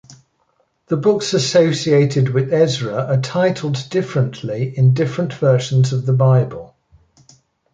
[0.87, 6.75] The books associated with Ezra are titled differently in different versions of the Bible.